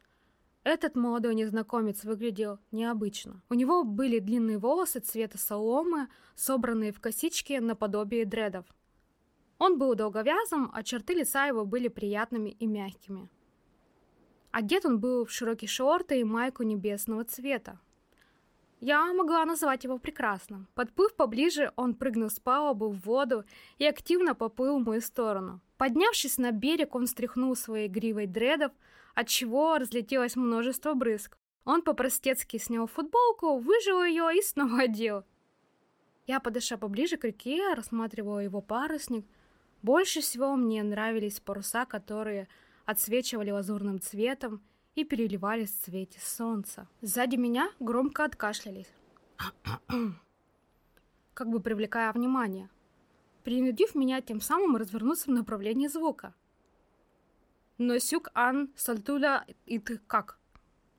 этот 0.64 0.96
молодой 0.96 1.36
незнакомец 1.36 2.04
выглядел 2.04 2.60
необычно. 2.72 3.42
У 3.50 3.54
него 3.54 3.84
были 3.84 4.20
длинные 4.20 4.58
волосы 4.58 5.00
цвета 5.00 5.38
соломы, 5.38 6.10
собранные 6.36 6.92
в 6.92 7.00
косички 7.00 7.54
наподобие 7.54 8.26
дредов. 8.26 8.66
Он 9.58 9.78
был 9.78 9.96
долговязым, 9.96 10.70
а 10.74 10.84
черты 10.84 11.14
лица 11.14 11.46
его 11.46 11.66
были 11.66 11.88
приятными 11.88 12.50
и 12.50 12.68
мягкими. 12.68 13.30
Одет 14.52 14.86
он 14.86 15.00
был 15.00 15.26
в 15.26 15.32
широкие 15.32 15.70
шорты 15.70 16.20
и 16.20 16.24
майку 16.24 16.64
небесного 16.64 17.24
цвета. 17.24 17.80
Я 18.82 19.14
могла 19.14 19.44
назвать 19.46 19.84
его 19.84 19.98
прекрасным. 19.98 20.68
Подплыв 20.74 21.14
поближе, 21.14 21.74
он 21.76 21.94
прыгнул 21.94 22.30
с 22.30 22.40
палубы 22.40 22.90
в 22.90 23.02
воду 23.02 23.44
и 23.78 23.86
активно 23.86 24.36
поплыл 24.36 24.80
в 24.80 24.86
мою 24.86 25.02
сторону. 25.02 25.60
Поднявшись 25.78 26.38
на 26.38 26.52
берег, 26.52 26.96
он 26.96 27.06
стряхнул 27.08 27.56
своей 27.58 27.90
гривой 27.90 28.26
дредов, 28.26 28.72
от 29.16 29.28
чего 29.28 29.78
разлетелось 29.78 30.38
множество 30.38 30.94
брызг. 30.94 31.38
Он 31.66 31.82
по-простецки 31.82 32.58
снял 32.58 32.88
футболку, 32.88 33.58
выжил 33.58 34.02
ее 34.04 34.30
и 34.38 34.42
снова 34.42 34.84
одел. 34.84 35.26
Я 36.26 36.40
подошла 36.40 36.78
поближе 36.78 37.18
к 37.18 37.26
реке, 37.26 37.74
рассматривала 37.74 38.40
его 38.40 38.62
парусник. 38.62 39.26
Больше 39.82 40.22
всего 40.22 40.56
мне 40.56 40.84
нравились 40.84 41.42
паруса, 41.42 41.86
которые 41.86 42.48
отсвечивали 42.86 43.52
лазурным 43.52 44.00
цветом 44.00 44.62
и 44.96 45.04
переливались 45.04 45.72
в 45.72 45.86
цвете 45.86 46.20
солнца. 46.20 46.88
Сзади 47.02 47.36
меня 47.36 47.72
громко 47.80 48.26
откашлялись, 48.26 48.92
как 51.34 51.50
бы 51.50 51.60
привлекая 51.60 52.12
внимание, 52.12 52.70
принудив 53.44 53.96
меня 53.96 54.22
тем 54.22 54.42
самым 54.42 54.76
развернуться 54.76 55.30
в 55.30 55.34
направлении 55.34 55.88
звука. 55.88 56.34
Но 57.78 57.98
сюк 58.00 58.30
ан 58.34 58.70
сальтуля 58.76 59.46
и 59.66 59.80
ты 59.80 60.00
как? 60.08 60.38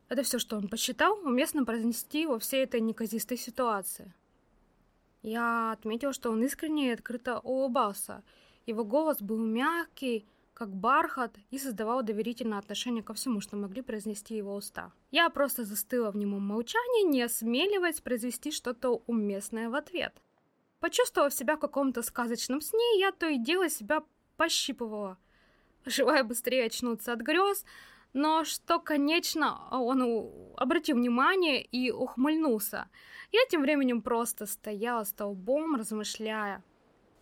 Это 0.09 0.23
все, 0.23 0.39
что 0.39 0.57
он 0.57 0.69
посчитал 0.69 1.19
уместно 1.23 1.65
произнести 1.65 2.27
во 2.27 2.39
всей 2.39 2.65
этой 2.65 2.81
неказистой 2.81 3.37
ситуации. 3.37 4.15
Я 5.23 5.73
отметил, 5.73 6.13
что 6.13 6.31
он 6.31 6.43
искренне 6.43 6.89
и 6.89 6.93
открыто 6.93 7.39
улыбался. 7.41 8.23
Его 8.67 8.85
голос 8.85 9.21
был 9.21 9.39
мягкий, 9.39 10.27
как 10.61 10.75
бархат, 10.75 11.37
и 11.51 11.59
создавал 11.59 12.03
доверительное 12.03 12.59
отношение 12.59 13.03
ко 13.03 13.15
всему, 13.15 13.41
что 13.41 13.57
могли 13.57 13.83
произнести 13.83 14.37
его 14.37 14.55
уста. 14.55 14.93
Я 15.11 15.29
просто 15.31 15.65
застыла 15.65 16.11
в 16.13 16.17
немом 16.17 16.47
молчании, 16.47 17.09
не 17.09 17.23
осмеливаясь 17.23 18.01
произвести 18.01 18.53
что-то 18.53 19.03
уместное 19.07 19.69
в 19.71 19.75
ответ. 19.75 20.13
Почувствовав 20.79 21.35
себя 21.35 21.57
в 21.57 21.61
каком-то 21.61 22.03
сказочном 22.03 22.61
сне, 22.61 23.01
я 23.01 23.11
то 23.11 23.27
и 23.27 23.39
дело 23.39 23.69
себя 23.69 24.05
пощипывала– 24.37 25.19
желая 25.85 26.25
быстрее 26.25 26.67
очнуться 26.67 27.13
от 27.13 27.21
грез, 27.21 27.65
но 28.13 28.45
что, 28.45 28.79
конечно, 28.81 29.69
он 29.71 30.53
обратил 30.57 30.97
внимание 30.97 31.63
и 31.63 31.91
ухмыльнулся. 31.91 32.89
Я 33.33 33.41
тем 33.49 33.63
временем 33.63 34.03
просто 34.03 34.47
стояла 34.47 35.05
столбом, 35.05 35.77
размышляя. 35.77 36.65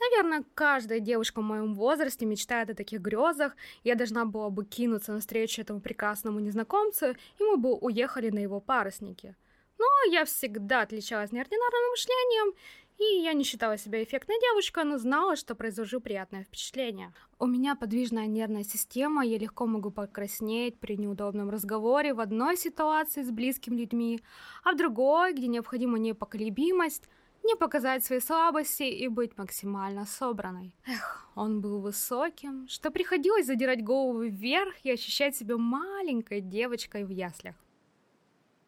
Наверное, 0.00 0.44
каждая 0.54 1.00
девушка 1.00 1.40
в 1.40 1.44
моем 1.44 1.74
возрасте 1.74 2.26
мечтает 2.26 2.70
о 2.70 2.74
таких 2.74 3.00
грезах. 3.00 3.56
Я 3.84 3.94
должна 3.94 4.24
была 4.24 4.50
бы 4.50 4.64
кинуться 4.64 5.12
навстречу 5.12 5.60
этому 5.60 5.80
прекрасному 5.80 6.40
незнакомцу, 6.40 7.10
и 7.10 7.42
мы 7.42 7.56
бы 7.56 7.74
уехали 7.74 8.30
на 8.30 8.38
его 8.38 8.60
паруснике. 8.60 9.36
Но 9.78 9.86
я 10.10 10.24
всегда 10.24 10.82
отличалась 10.82 11.32
неординарным 11.32 11.90
мышлением 11.90 12.54
и 12.98 13.20
я 13.22 13.32
не 13.32 13.44
считала 13.44 13.78
себя 13.78 14.02
эффектной 14.02 14.40
девушкой, 14.40 14.82
но 14.82 14.98
знала, 14.98 15.36
что 15.36 15.54
произвожу 15.54 16.00
приятное 16.00 16.42
впечатление. 16.42 17.14
У 17.38 17.46
меня 17.46 17.76
подвижная 17.76 18.26
нервная 18.26 18.64
система, 18.64 19.24
я 19.24 19.38
легко 19.38 19.66
могу 19.66 19.92
покраснеть 19.92 20.80
при 20.80 20.96
неудобном 20.96 21.48
разговоре 21.48 22.12
в 22.12 22.18
одной 22.18 22.56
ситуации 22.56 23.22
с 23.22 23.30
близкими 23.30 23.76
людьми, 23.76 24.20
а 24.64 24.72
в 24.72 24.76
другой, 24.76 25.32
где 25.32 25.46
необходима 25.46 25.98
непоколебимость, 25.98 27.08
не 27.44 27.56
показать 27.56 28.04
свои 28.04 28.20
слабости 28.20 28.82
и 28.82 29.08
быть 29.08 29.38
максимально 29.38 30.06
собранной. 30.06 30.74
Эх, 30.86 31.28
он 31.34 31.60
был 31.60 31.80
высоким, 31.80 32.66
что 32.68 32.90
приходилось 32.90 33.46
задирать 33.46 33.84
голову 33.84 34.22
вверх 34.22 34.74
и 34.84 34.90
ощущать 34.90 35.36
себя 35.36 35.56
маленькой 35.56 36.40
девочкой 36.40 37.04
в 37.04 37.10
яслях. 37.10 37.54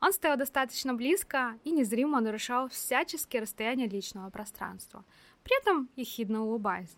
Он 0.00 0.12
стоял 0.12 0.38
достаточно 0.38 0.94
близко 0.94 1.58
и 1.62 1.70
незримо 1.70 2.20
нарушал 2.20 2.68
всяческие 2.68 3.42
расстояния 3.42 3.86
личного 3.86 4.30
пространства, 4.30 5.04
при 5.42 5.60
этом 5.60 5.90
ехидно 5.96 6.44
улыбаясь. 6.44 6.96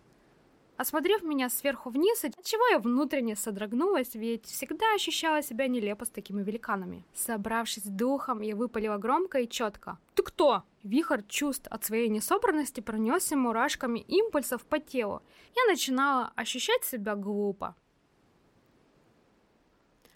Осмотрев 0.77 1.21
меня 1.21 1.49
сверху 1.49 1.89
вниз, 1.89 2.23
отчего 2.23 2.65
я 2.71 2.79
внутренне 2.79 3.35
содрогнулась, 3.35 4.15
ведь 4.15 4.45
всегда 4.45 4.93
ощущала 4.95 5.43
себя 5.43 5.67
нелепо 5.67 6.05
с 6.05 6.09
такими 6.09 6.41
великанами. 6.41 7.05
Собравшись 7.13 7.83
духом, 7.83 8.41
я 8.41 8.55
выпалила 8.55 8.97
громко 8.97 9.39
и 9.39 9.49
четко. 9.49 9.99
«Ты 10.15 10.23
кто? 10.23 10.63
Вихрь 10.83 11.21
чувств 11.27 11.67
от 11.69 11.85
своей 11.85 12.09
несобранности 12.09 12.81
пронесся 12.81 13.37
мурашками 13.37 13.99
импульсов 13.99 14.65
по 14.65 14.79
телу. 14.79 15.21
Я 15.55 15.65
начинала 15.65 16.33
ощущать 16.35 16.83
себя 16.83 17.15
глупо. 17.15 17.75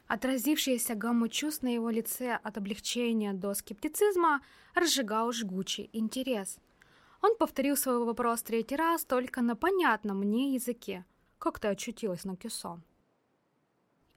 Отразившаяся 0.07 0.95
гамма 0.95 1.29
чувств 1.29 1.63
на 1.63 1.73
его 1.73 1.89
лице 1.89 2.39
от 2.43 2.57
облегчения 2.57 3.33
до 3.33 3.53
скептицизма 3.53 4.41
разжигал 4.73 5.31
жгучий 5.31 5.89
интерес. 5.93 6.59
Он 7.21 7.35
повторил 7.37 7.77
свой 7.77 8.03
вопрос 8.03 8.43
третий 8.43 8.75
раз 8.75 9.05
только 9.05 9.41
на 9.41 9.55
понятном 9.55 10.19
мне 10.19 10.53
языке. 10.53 11.05
Как 11.39 11.59
ты 11.59 11.69
очутилась 11.69 12.25
на 12.25 12.35
Кюсон? 12.35 12.83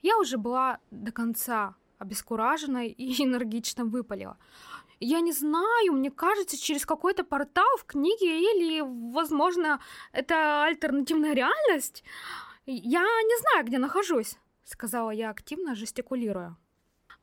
Я 0.03 0.19
уже 0.19 0.37
была 0.39 0.79
до 0.91 1.13
конца 1.13 1.77
обескуражена 1.99 2.87
и 2.87 3.23
энергично 3.23 3.85
выпалила. 3.85 4.37
Я 5.01 5.21
не 5.21 5.33
знаю, 5.33 5.93
мне 5.95 6.11
кажется, 6.11 6.61
через 6.61 6.85
какой-то 6.85 7.25
портал 7.25 7.69
в 7.79 7.85
книге 7.85 8.41
или, 8.41 8.81
возможно, 9.13 9.81
это 10.13 10.65
альтернативная 10.65 11.35
реальность. 11.35 12.05
Я 12.67 13.01
не 13.01 13.41
знаю, 13.41 13.67
где 13.67 13.79
нахожусь 13.79 14.37
сказала 14.71 15.11
я 15.11 15.31
активно, 15.31 15.75
жестикулируя. 15.75 16.57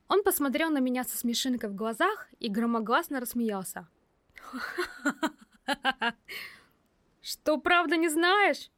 Он 0.07 0.23
посмотрел 0.23 0.69
на 0.69 0.79
меня 0.79 1.03
со 1.03 1.17
смешинкой 1.17 1.69
в 1.69 1.75
глазах 1.75 2.27
и 2.39 2.49
громогласно 2.49 3.19
рассмеялся. 3.19 3.87
«Что, 7.21 7.57
правда, 7.57 7.97
не 7.97 8.09
знаешь?» 8.09 8.69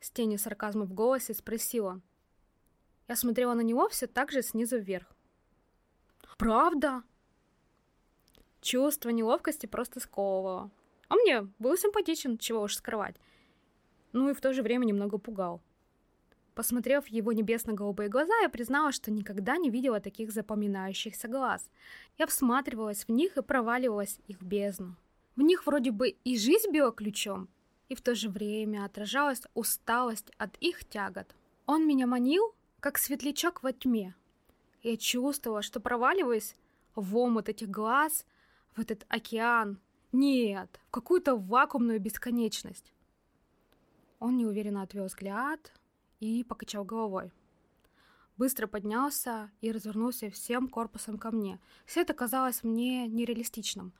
С 0.00 0.10
тенью 0.10 0.38
сарказма 0.38 0.84
в 0.84 0.92
голосе 0.92 1.34
спросила. 1.34 2.00
Я 3.08 3.16
смотрела 3.16 3.54
на 3.54 3.60
него 3.60 3.88
все 3.88 4.06
так 4.06 4.32
же 4.32 4.42
снизу 4.42 4.78
вверх. 4.78 5.14
«Правда?» 6.38 7.02
Чувство 8.64 9.10
неловкости 9.10 9.66
просто 9.66 10.00
сковывало. 10.00 10.70
А 11.08 11.16
мне 11.16 11.42
был 11.58 11.76
симпатичен, 11.76 12.38
чего 12.38 12.62
уж 12.62 12.76
скрывать. 12.76 13.14
Ну 14.12 14.30
и 14.30 14.32
в 14.32 14.40
то 14.40 14.54
же 14.54 14.62
время 14.62 14.86
немного 14.86 15.18
пугал. 15.18 15.60
Посмотрев 16.54 17.06
его 17.08 17.32
небесно-голубые 17.32 18.08
глаза, 18.08 18.32
я 18.40 18.48
признала, 18.48 18.90
что 18.90 19.10
никогда 19.10 19.58
не 19.58 19.68
видела 19.68 20.00
таких 20.00 20.32
запоминающихся 20.32 21.28
глаз. 21.28 21.68
Я 22.16 22.26
всматривалась 22.26 23.04
в 23.04 23.10
них 23.10 23.36
и 23.36 23.42
проваливалась 23.42 24.18
их 24.28 24.40
в 24.40 24.46
бездну. 24.46 24.96
В 25.36 25.42
них 25.42 25.66
вроде 25.66 25.90
бы 25.90 26.08
и 26.08 26.38
жизнь 26.38 26.70
била 26.70 26.90
ключом, 26.90 27.50
и 27.90 27.94
в 27.94 28.00
то 28.00 28.14
же 28.14 28.30
время 28.30 28.86
отражалась 28.86 29.42
усталость 29.52 30.32
от 30.38 30.56
их 30.60 30.86
тягот. 30.86 31.34
Он 31.66 31.86
меня 31.86 32.06
манил, 32.06 32.54
как 32.80 32.96
светлячок 32.96 33.62
во 33.62 33.74
тьме. 33.74 34.14
Я 34.82 34.96
чувствовала, 34.96 35.60
что 35.60 35.80
проваливаюсь 35.80 36.56
в 36.94 37.14
омут 37.14 37.50
этих 37.50 37.68
глаз, 37.68 38.24
в 38.74 38.80
этот 38.80 39.04
океан. 39.08 39.80
Нет, 40.12 40.80
в 40.88 40.90
какую-то 40.90 41.36
вакуумную 41.36 42.00
бесконечность. 42.00 42.92
Он 44.20 44.36
неуверенно 44.36 44.82
отвел 44.82 45.06
взгляд, 45.06 45.72
и 46.24 46.44
покачал 46.44 46.84
головой. 46.84 47.32
Быстро 48.36 48.66
поднялся 48.66 49.50
и 49.60 49.70
развернулся 49.70 50.30
всем 50.30 50.68
корпусом 50.68 51.18
ко 51.18 51.30
мне. 51.30 51.60
Все 51.86 52.00
это 52.00 52.14
казалось 52.14 52.64
мне 52.64 53.06
нереалистичным. 53.06 53.92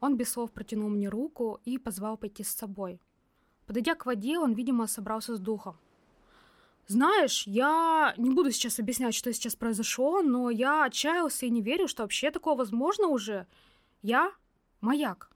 Он 0.00 0.16
без 0.16 0.30
слов 0.30 0.50
протянул 0.52 0.88
мне 0.88 1.08
руку 1.08 1.60
и 1.64 1.78
позвал 1.78 2.16
пойти 2.16 2.42
с 2.42 2.48
собой. 2.48 3.00
Подойдя 3.66 3.94
к 3.94 4.06
воде, 4.06 4.38
он, 4.38 4.54
видимо, 4.54 4.86
собрался 4.86 5.36
с 5.36 5.40
духом. 5.40 5.76
Знаешь, 6.88 7.46
я 7.46 8.14
не 8.16 8.30
буду 8.30 8.50
сейчас 8.50 8.80
объяснять, 8.80 9.14
что 9.14 9.32
сейчас 9.32 9.54
произошло, 9.54 10.22
но 10.22 10.50
я 10.50 10.84
отчаялся 10.84 11.46
и 11.46 11.50
не 11.50 11.62
верю, 11.62 11.86
что 11.86 12.02
вообще 12.02 12.30
такое 12.30 12.54
возможно 12.54 13.06
уже. 13.06 13.46
Я 14.02 14.32
маяк. 14.80 15.30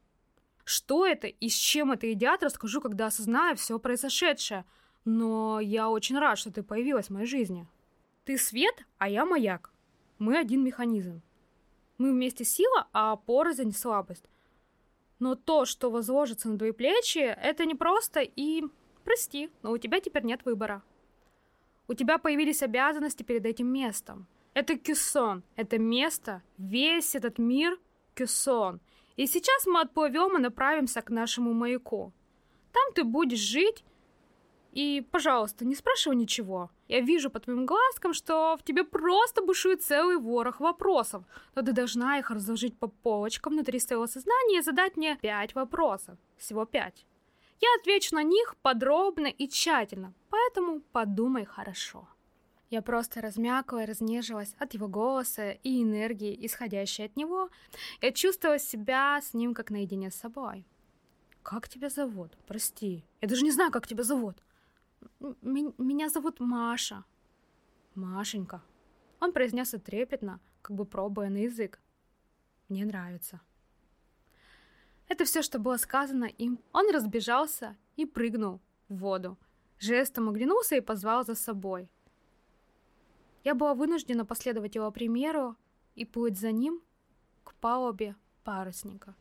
Что 0.64 1.06
это 1.06 1.28
и 1.28 1.49
с 1.49 1.54
чем 1.54 1.92
это 1.92 2.06
едят, 2.06 2.42
расскажу, 2.42 2.80
когда 2.80 3.06
осознаю 3.06 3.56
все 3.56 3.78
произошедшее– 3.78 4.64
но 5.06 5.61
я 5.61 5.88
очень 5.88 6.18
рад, 6.18 6.37
что 6.37 6.52
ты 6.52 6.64
появилась 6.64 7.06
в 7.06 7.11
моей 7.11 7.26
жизни. 7.26 7.66
Ты 8.25 8.37
свет, 8.37 8.85
а 8.99 9.08
я 9.08 9.25
маяк. 9.25 9.73
Мы 10.19 10.36
один 10.36 10.64
механизм. 10.64 11.23
Мы 11.97 12.10
вместе 12.10 12.45
сила, 12.45 12.88
а 12.93 13.14
порознь 13.14 13.73
слабость. 13.73 14.25
Но 15.21 15.36
то, 15.36 15.64
что 15.64 15.91
возложится 15.91 16.49
на 16.49 16.58
твои 16.58 16.73
плечи, 16.73 17.19
это 17.19 17.64
не 17.64 17.76
просто 17.76 18.21
и... 18.21 18.64
Прости, 19.04 19.49
но 19.62 19.71
у 19.71 19.78
тебя 19.78 20.00
теперь 20.00 20.25
нет 20.25 20.45
выбора. 20.45 20.82
У 21.86 21.95
тебя 21.95 22.19
появились 22.19 22.64
обязанности 22.64 23.23
перед 23.23 23.47
этим 23.47 23.69
местом. 23.69 24.26
Это 24.54 24.76
Кюсон, 24.76 25.45
это 25.54 25.78
место, 25.78 26.43
весь 26.58 27.14
этот 27.14 27.38
мир 27.38 27.78
Кюсон. 28.17 28.81
И 29.17 29.26
сейчас 29.26 29.67
мы 29.67 29.81
отплывем 29.81 30.37
и 30.37 30.41
направимся 30.41 31.02
к 31.02 31.11
нашему 31.11 31.52
маяку. 31.52 32.13
Там 32.73 32.93
ты 32.95 33.05
будешь 33.05 33.39
жить 33.39 33.85
и, 34.73 35.07
пожалуйста, 35.11 35.65
не 35.65 35.75
спрашивай 35.75 36.17
ничего. 36.17 36.71
Я 36.89 37.00
вижу 37.00 37.31
по 37.31 37.41
твоим 37.41 37.65
глазкам, 37.65 38.13
что 38.13 38.57
в 38.59 38.63
тебе 38.63 38.85
просто 38.85 39.43
бушует 39.43 39.83
целый 39.83 40.19
ворох 40.19 40.61
вопросов. 40.61 41.25
Но 41.55 41.63
ты 41.63 41.73
должна 41.73 42.19
их 42.19 42.31
разложить 42.31 42.79
по 42.79 42.89
полочкам 42.89 43.55
внутри 43.55 43.81
своего 43.81 44.07
сознания 44.07 44.59
и 44.59 44.63
задать 44.63 44.97
мне 44.97 45.17
пять 45.23 45.55
вопросов. 45.55 46.19
Всего 46.37 46.67
пять. 46.67 47.07
Я 47.59 47.69
отвечу 47.81 48.15
на 48.15 48.23
них 48.23 48.55
подробно 48.61 49.29
и 49.29 49.49
тщательно, 49.49 50.13
поэтому 50.29 50.81
подумай 50.93 51.47
хорошо. 51.47 52.07
Я 52.69 52.83
просто 52.83 53.21
размякла 53.21 53.83
и 53.83 53.87
разнежилась 53.87 54.55
от 54.59 54.75
его 54.75 54.89
голоса 54.89 55.52
и 55.52 55.83
энергии, 55.83 56.47
исходящей 56.47 57.05
от 57.05 57.17
него. 57.17 57.49
Я 58.00 58.13
чувствовала 58.13 58.59
себя 58.59 59.21
с 59.23 59.35
ним 59.35 59.55
как 59.55 59.71
наедине 59.71 60.11
с 60.11 60.17
собой. 60.17 60.67
«Как 61.43 61.69
тебя 61.69 61.91
зовут? 61.91 62.37
Прости. 62.47 63.05
Я 63.21 63.29
даже 63.29 63.45
не 63.45 63.52
знаю, 63.52 63.71
как 63.71 63.87
тебя 63.87 64.02
зовут». 64.02 64.43
Меня 65.21 66.09
зовут 66.09 66.41
Маша. 66.41 67.05
Машенька. 67.95 68.63
Он 69.21 69.33
произнес 69.33 69.73
это 69.73 69.85
трепетно, 69.85 70.41
как 70.63 70.76
бы 70.76 70.85
пробуя 70.85 71.31
на 71.31 71.45
язык. 71.45 71.81
Мне 72.69 72.85
нравится. 72.85 73.41
Это 75.09 75.25
все, 75.25 75.43
что 75.43 75.59
было 75.59 75.76
сказано 75.76 76.25
им. 76.25 76.59
Он 76.73 76.91
разбежался 76.93 77.76
и 77.97 78.05
прыгнул 78.07 78.61
в 78.89 78.97
воду. 78.97 79.39
Жестом 79.79 80.29
оглянулся 80.29 80.76
и 80.76 80.81
позвал 80.81 81.25
за 81.25 81.35
собой. 81.35 81.89
Я 83.47 83.54
была 83.54 83.75
вынуждена 83.75 84.25
последовать 84.26 84.75
его 84.75 84.91
примеру 84.91 85.54
и 85.95 86.04
плыть 86.04 86.37
за 86.37 86.50
ним 86.50 86.82
к 87.45 87.54
палубе 87.54 88.17
парусника. 88.43 89.15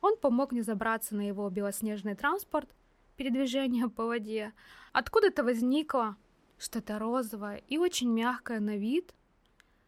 Он 0.00 0.16
помог 0.16 0.52
мне 0.52 0.62
забраться 0.62 1.16
на 1.16 1.26
его 1.26 1.50
белоснежный 1.50 2.14
транспорт 2.14 2.70
передвижение 3.16 3.88
по 3.88 4.04
воде. 4.04 4.52
Откуда-то 4.92 5.42
возникло 5.42 6.16
что-то 6.56 7.00
розовое 7.00 7.64
и 7.66 7.76
очень 7.76 8.12
мягкое 8.12 8.60
на 8.60 8.76
вид. 8.76 9.12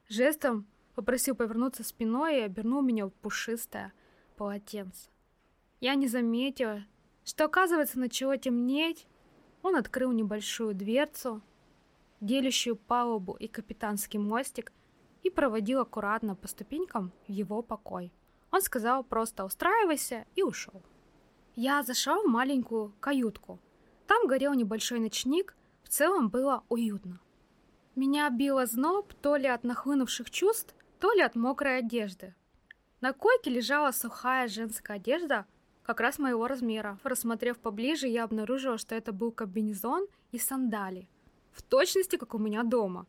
Жестом 0.08 0.66
попросил 0.96 1.36
повернуться 1.36 1.84
спиной 1.84 2.38
и 2.38 2.42
обернул 2.42 2.82
меня 2.82 3.06
в 3.06 3.12
пушистое 3.12 3.92
полотенце. 4.36 5.10
Я 5.78 5.94
не 5.94 6.08
заметила, 6.08 6.84
что, 7.24 7.44
оказывается, 7.44 8.00
начало 8.00 8.36
темнеть. 8.36 9.06
Он 9.62 9.76
открыл 9.76 10.10
небольшую 10.10 10.74
дверцу, 10.74 11.40
делящую 12.20 12.76
палубу 12.76 13.34
и 13.34 13.48
капитанский 13.48 14.18
мостик, 14.18 14.72
и 15.22 15.30
проводил 15.30 15.80
аккуратно 15.80 16.36
по 16.36 16.46
ступенькам 16.46 17.12
в 17.26 17.32
его 17.32 17.62
покой. 17.62 18.12
Он 18.52 18.62
сказал 18.62 19.02
просто 19.02 19.44
«устраивайся» 19.44 20.24
и 20.36 20.42
ушел. 20.42 20.82
Я 21.56 21.82
зашла 21.82 22.20
в 22.20 22.26
маленькую 22.26 22.94
каютку. 23.00 23.58
Там 24.06 24.28
горел 24.28 24.54
небольшой 24.54 25.00
ночник, 25.00 25.56
в 25.82 25.88
целом 25.88 26.28
было 26.28 26.62
уютно. 26.68 27.20
Меня 27.96 28.30
било 28.30 28.66
зноб 28.66 29.14
то 29.14 29.36
ли 29.36 29.48
от 29.48 29.64
нахлынувших 29.64 30.30
чувств, 30.30 30.74
то 31.00 31.12
ли 31.12 31.22
от 31.22 31.34
мокрой 31.34 31.78
одежды. 31.78 32.34
На 33.00 33.12
койке 33.12 33.50
лежала 33.50 33.90
сухая 33.90 34.48
женская 34.48 34.94
одежда, 34.94 35.46
как 35.82 36.00
раз 36.00 36.18
моего 36.18 36.46
размера. 36.46 36.98
Рассмотрев 37.04 37.58
поближе, 37.58 38.06
я 38.06 38.24
обнаружила, 38.24 38.78
что 38.78 38.94
это 38.94 39.12
был 39.12 39.32
комбинезон 39.32 40.06
и 40.32 40.38
сандали. 40.38 41.08
В 41.56 41.62
точности, 41.62 42.16
как 42.16 42.34
у 42.34 42.38
меня 42.38 42.62
дома. 42.62 43.06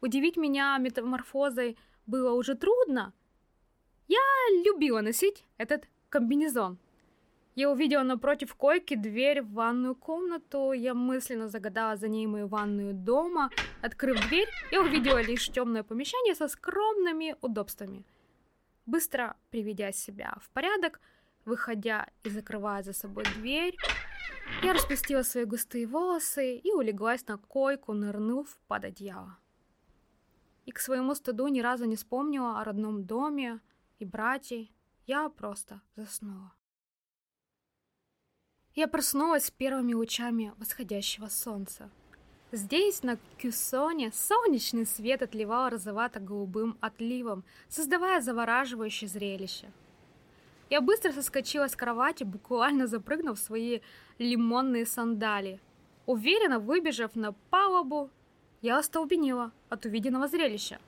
Удивить 0.00 0.36
меня 0.36 0.78
метаморфозой 0.78 1.76
было 2.06 2.32
уже 2.32 2.54
трудно. 2.54 3.12
Я 4.06 4.20
любила 4.64 5.00
носить 5.00 5.44
этот 5.58 5.88
комбинезон. 6.08 6.78
Я 7.56 7.70
увидела 7.70 8.04
напротив 8.04 8.54
койки 8.54 8.94
дверь 8.94 9.42
в 9.42 9.52
ванную 9.52 9.96
комнату. 9.96 10.72
Я 10.72 10.94
мысленно 10.94 11.48
загадала 11.48 11.96
за 11.96 12.08
ней 12.08 12.26
мою 12.26 12.46
ванную 12.46 12.94
дома. 12.94 13.50
Открыв 13.82 14.28
дверь, 14.28 14.48
я 14.70 14.80
увидела 14.80 15.20
лишь 15.20 15.48
темное 15.48 15.82
помещение 15.82 16.36
со 16.36 16.46
скромными 16.46 17.34
удобствами. 17.40 18.04
Быстро 18.86 19.36
приведя 19.50 19.90
себя 19.92 20.36
в 20.40 20.50
порядок, 20.50 21.00
выходя 21.44 22.06
и 22.22 22.30
закрывая 22.30 22.82
за 22.84 22.92
собой 22.92 23.24
дверь, 23.36 23.76
я 24.62 24.72
распустила 24.72 25.22
свои 25.22 25.44
густые 25.44 25.86
волосы 25.86 26.56
и 26.56 26.72
улеглась 26.72 27.26
на 27.26 27.36
койку, 27.36 27.92
нырнув 27.92 28.58
под 28.68 28.84
одеяло. 28.84 29.38
И 30.66 30.70
к 30.70 30.78
своему 30.78 31.14
стыду 31.14 31.48
ни 31.48 31.60
разу 31.60 31.84
не 31.84 31.96
вспомнила 31.96 32.60
о 32.60 32.64
родном 32.64 33.04
доме 33.04 33.60
и 33.98 34.04
брате. 34.04 34.68
Я 35.06 35.28
просто 35.28 35.80
заснула. 35.96 36.52
Я 38.74 38.88
проснулась 38.88 39.46
с 39.46 39.50
первыми 39.50 39.94
лучами 39.94 40.54
восходящего 40.56 41.28
солнца. 41.28 41.90
Здесь, 42.52 43.02
на 43.02 43.16
Кюсоне, 43.38 44.12
солнечный 44.12 44.86
свет 44.86 45.22
отливал 45.22 45.70
розовато-голубым 45.70 46.78
отливом, 46.80 47.44
создавая 47.68 48.20
завораживающее 48.20 49.08
зрелище. 49.08 49.72
Я 50.72 50.80
быстро 50.80 51.12
соскочила 51.12 51.68
с 51.68 51.76
кровати, 51.76 52.24
буквально 52.24 52.86
запрыгнув 52.86 53.38
в 53.38 53.42
свои 53.42 53.80
лимонные 54.18 54.86
сандали. 54.86 55.60
Уверенно 56.06 56.58
выбежав 56.60 57.14
на 57.14 57.32
палубу, 57.50 58.08
я 58.62 58.78
остолбенела 58.78 59.52
от 59.68 59.84
увиденного 59.84 60.28
зрелища. 60.28 60.78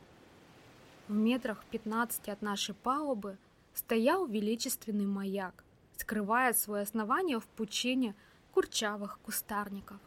В 1.06 1.12
метрах 1.12 1.66
15 1.70 2.30
от 2.30 2.40
нашей 2.40 2.74
палубы 2.74 3.36
стоял 3.74 4.24
величественный 4.26 5.04
маяк, 5.04 5.62
скрывая 5.98 6.54
свое 6.54 6.84
основание 6.84 7.38
в 7.38 7.46
пучине 7.46 8.14
курчавых 8.54 9.18
кустарников. 9.18 9.98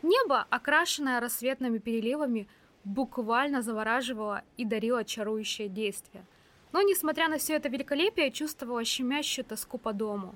Небо, 0.00 0.46
окрашенное 0.48 1.20
рассветными 1.20 1.76
переливами, 1.76 2.48
буквально 2.84 3.60
завораживало 3.60 4.44
и 4.56 4.64
дарило 4.64 5.04
чарующее 5.04 5.68
действие. 5.68 6.24
Но, 6.72 6.80
несмотря 6.82 7.28
на 7.28 7.38
все 7.38 7.54
это 7.54 7.68
великолепие, 7.68 8.30
чувствовала 8.30 8.84
щемящую 8.84 9.44
тоску 9.44 9.78
по 9.78 9.92
дому. 9.92 10.34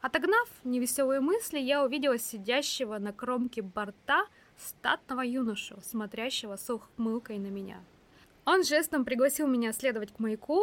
Отогнав 0.00 0.48
невеселые 0.64 1.20
мысли, 1.20 1.58
я 1.58 1.84
увидела 1.84 2.18
сидящего 2.18 2.98
на 2.98 3.12
кромке 3.12 3.62
борта 3.62 4.26
статного 4.56 5.22
юношу, 5.22 5.78
смотрящего 5.82 6.56
с 6.56 6.70
ухмылкой 6.70 7.38
на 7.38 7.48
меня. 7.48 7.80
Он 8.44 8.62
жестом 8.62 9.04
пригласил 9.04 9.48
меня 9.48 9.72
следовать 9.72 10.12
к 10.12 10.18
маяку. 10.18 10.62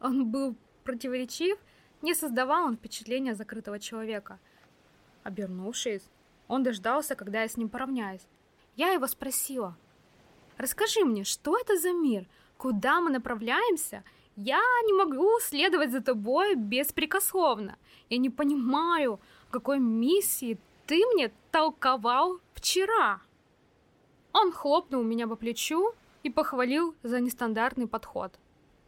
Он 0.00 0.30
был 0.30 0.54
противоречив, 0.84 1.58
не 2.02 2.14
создавал 2.14 2.66
он 2.66 2.76
впечатления 2.76 3.34
закрытого 3.34 3.80
человека. 3.80 4.38
Обернувшись, 5.22 6.02
он 6.46 6.62
дождался, 6.62 7.14
когда 7.14 7.42
я 7.42 7.48
с 7.48 7.56
ним 7.56 7.68
поравняюсь. 7.68 8.26
Я 8.76 8.90
его 8.90 9.06
спросила, 9.06 9.76
«Расскажи 10.58 11.04
мне, 11.04 11.24
что 11.24 11.58
это 11.58 11.78
за 11.78 11.92
мир? 11.92 12.26
Куда 12.56 13.00
мы 13.00 13.10
направляемся? 13.10 14.04
Я 14.36 14.62
не 14.86 14.92
могу 14.92 15.38
следовать 15.40 15.90
за 15.90 16.00
тобой 16.00 16.54
беспрекословно. 16.54 17.76
Я 18.10 18.18
не 18.18 18.30
понимаю, 18.30 19.20
какой 19.50 19.78
миссии 19.78 20.58
ты 20.86 21.02
мне 21.14 21.32
толковал 21.50 22.40
вчера». 22.54 23.20
Он 24.32 24.50
хлопнул 24.52 25.02
меня 25.02 25.28
по 25.28 25.36
плечу 25.36 25.92
и 26.24 26.30
похвалил 26.30 26.94
за 27.02 27.20
нестандартный 27.20 27.86
подход. 27.86 28.32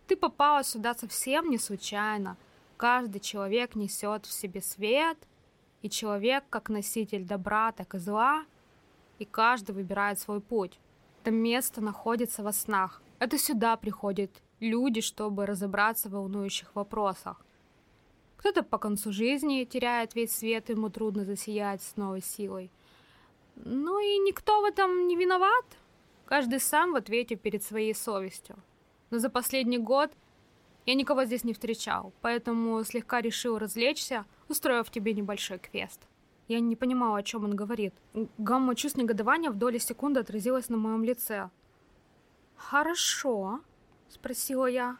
Ты 0.08 0.16
попала 0.16 0.64
сюда 0.64 0.94
совсем 0.94 1.50
не 1.50 1.58
случайно. 1.58 2.36
Каждый 2.76 3.20
человек 3.20 3.76
несет 3.76 4.26
в 4.26 4.32
себе 4.32 4.60
свет— 4.60 5.18
и 5.86 5.88
человек, 5.88 6.44
как 6.50 6.68
носитель 6.68 7.24
добра, 7.24 7.70
так 7.70 7.94
и 7.94 7.98
зла, 7.98 8.44
и 9.20 9.24
каждый 9.24 9.72
выбирает 9.72 10.18
свой 10.18 10.40
путь. 10.40 10.80
Это 11.22 11.30
место 11.30 11.80
находится 11.80 12.42
во 12.42 12.52
снах. 12.52 13.02
Это 13.18 13.38
сюда 13.38 13.76
приходят 13.76 14.30
люди, 14.60 15.00
чтобы 15.00 15.46
разобраться 15.46 16.08
в 16.08 16.12
волнующих 16.12 16.74
вопросах. 16.74 17.40
Кто-то 18.36 18.62
по 18.62 18.78
концу 18.78 19.12
жизни 19.12 19.64
теряет 19.64 20.14
весь 20.14 20.36
свет, 20.36 20.68
ему 20.68 20.90
трудно 20.90 21.24
засиять 21.24 21.82
с 21.82 21.96
новой 21.96 22.20
силой. 22.20 22.70
Ну 23.56 23.98
и 23.98 24.18
никто 24.18 24.60
в 24.60 24.64
этом 24.64 25.08
не 25.08 25.16
виноват. 25.16 25.64
Каждый 26.26 26.60
сам 26.60 26.92
в 26.92 26.96
ответе 26.96 27.36
перед 27.36 27.62
своей 27.62 27.94
совестью. 27.94 28.56
Но 29.10 29.18
за 29.18 29.30
последний 29.30 29.78
год 29.78 30.10
я 30.84 30.94
никого 30.94 31.24
здесь 31.24 31.44
не 31.44 31.52
встречал, 31.52 32.12
поэтому 32.20 32.84
слегка 32.84 33.20
решил 33.20 33.58
развлечься, 33.58 34.26
устроив 34.48 34.90
тебе 34.90 35.14
небольшой 35.14 35.58
квест. 35.58 36.06
Я 36.48 36.60
не 36.60 36.76
понимала, 36.76 37.18
о 37.18 37.22
чем 37.22 37.44
он 37.44 37.56
говорит. 37.56 37.94
Гамма 38.38 38.74
чувств 38.76 38.98
негодования 38.98 39.50
в 39.50 39.56
доли 39.56 39.78
секунды 39.78 40.20
отразилась 40.20 40.68
на 40.68 40.76
моем 40.76 41.02
лице. 41.02 41.50
«Хорошо»,— 42.56 43.60
спросила 44.08 44.66
я. 44.66 44.96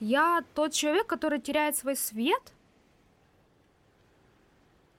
«Я 0.00 0.44
тот 0.54 0.72
человек, 0.72 1.06
который 1.06 1.40
теряет 1.40 1.76
свой 1.76 1.96
свет?» 1.96 2.52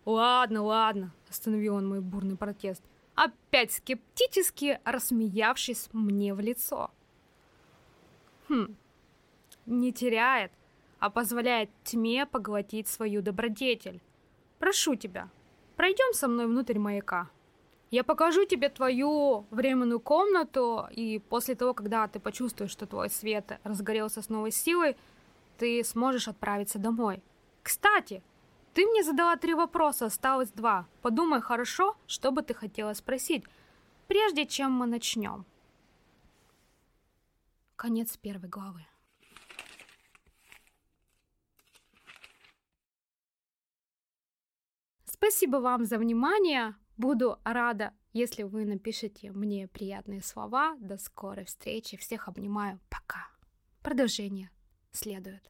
«Ладно, 0.06 0.64
ладно»,— 0.64 1.12
остановил 1.30 1.76
он 1.76 1.88
мой 1.88 2.02
бурный 2.02 2.36
протест, 2.36 2.84
опять 3.16 3.72
скептически 3.72 4.80
рассмеявшись 4.84 5.90
мне 5.94 6.34
в 6.34 6.40
лицо. 6.40 6.92
«Хм, 8.48 8.76
не 9.66 9.94
теряет, 9.94 10.52
а 11.00 11.10
позволяет 11.10 11.70
тьме 11.84 12.26
поглотить 12.26 12.88
свою 12.88 13.22
добродетель. 13.22 14.02
Прошу 14.58 14.96
тебя, 14.96 15.30
пройдем 15.76 16.14
со 16.14 16.28
мной 16.28 16.48
внутрь 16.48 16.80
маяка. 16.80 17.30
Я 17.92 18.04
покажу 18.04 18.46
тебе 18.46 18.70
твою 18.70 19.48
временную 19.50 20.00
комнату, 20.00 20.88
и 20.92 21.18
после 21.18 21.56
того, 21.56 21.74
когда 21.74 22.08
ты 22.08 22.20
почувствуешь, 22.20 22.70
что 22.70 22.86
твой 22.86 23.10
свет 23.10 23.60
разгорелся 23.64 24.22
с 24.22 24.30
новой 24.30 24.52
силой, 24.52 24.96
ты 25.58 25.84
сможешь 25.84 26.28
отправиться 26.28 26.78
домой. 26.78 27.24
Кстати, 27.64 28.22
ты 28.74 28.86
мне 28.86 29.04
задала 29.04 29.36
три 29.38 29.56
вопроса, 29.56 30.06
осталось 30.06 30.52
два. 30.52 30.88
Подумай 31.02 31.42
хорошо, 31.42 31.98
что 32.06 32.32
бы 32.32 32.44
ты 32.44 32.54
хотела 32.54 32.94
спросить, 32.94 33.44
прежде 34.08 34.46
чем 34.46 34.72
мы 34.72 34.86
начнем. 34.86 35.46
Конец 37.76 38.18
первой 38.18 38.50
главы. 38.50 38.86
Спасибо 45.06 45.58
вам 45.58 45.86
за 45.86 45.98
внимание. 45.98 46.76
Буду 47.00 47.40
рада, 47.46 47.94
если 48.12 48.44
вы 48.44 48.66
напишите 48.66 49.32
мне 49.32 49.70
приятные 49.70 50.22
слова. 50.22 50.76
До 50.82 50.98
скорой 50.98 51.46
встречи. 51.46 51.96
Всех 51.96 52.28
обнимаю. 52.28 52.82
Пока. 52.90 53.30
Продолжение 53.82 54.52
следует. 54.92 55.50